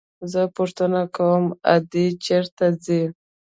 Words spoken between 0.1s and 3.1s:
زه پوښتنه کوم ادې چېرته ځي.